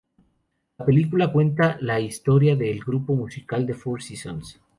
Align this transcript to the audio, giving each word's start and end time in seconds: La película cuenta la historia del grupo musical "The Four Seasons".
La 0.79 0.83
película 0.87 1.31
cuenta 1.31 1.77
la 1.79 1.99
historia 1.99 2.55
del 2.55 2.79
grupo 2.83 3.13
musical 3.13 3.67
"The 3.67 3.75
Four 3.75 4.01
Seasons". 4.01 4.59